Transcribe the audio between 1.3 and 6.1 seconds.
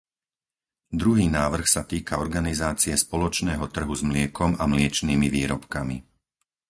návrh sa týka organizácie spoločného trhu s mliekom a mliečnymi výrobkami.